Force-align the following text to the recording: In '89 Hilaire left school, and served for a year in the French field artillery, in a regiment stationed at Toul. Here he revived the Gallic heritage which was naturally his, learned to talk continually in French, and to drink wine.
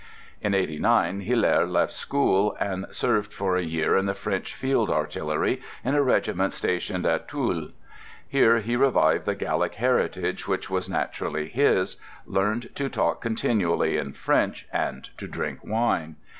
In 0.41 0.55
'89 0.55 1.19
Hilaire 1.19 1.67
left 1.67 1.93
school, 1.93 2.57
and 2.59 2.87
served 2.89 3.31
for 3.31 3.55
a 3.55 3.61
year 3.61 3.95
in 3.95 4.07
the 4.07 4.15
French 4.15 4.55
field 4.55 4.89
artillery, 4.89 5.61
in 5.85 5.93
a 5.93 6.01
regiment 6.01 6.53
stationed 6.53 7.05
at 7.05 7.27
Toul. 7.27 7.69
Here 8.27 8.61
he 8.61 8.75
revived 8.75 9.25
the 9.27 9.35
Gallic 9.35 9.75
heritage 9.75 10.47
which 10.47 10.71
was 10.71 10.89
naturally 10.89 11.49
his, 11.49 11.97
learned 12.25 12.71
to 12.77 12.89
talk 12.89 13.21
continually 13.21 13.97
in 13.97 14.13
French, 14.13 14.67
and 14.73 15.07
to 15.19 15.27
drink 15.27 15.59
wine. 15.63 16.15